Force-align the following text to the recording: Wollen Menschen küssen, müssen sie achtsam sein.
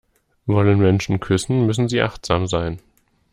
Wollen 0.47 0.79
Menschen 0.79 1.19
küssen, 1.19 1.67
müssen 1.67 1.87
sie 1.87 2.01
achtsam 2.01 2.47
sein. 2.47 2.79